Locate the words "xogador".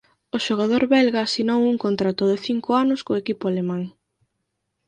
0.45-0.83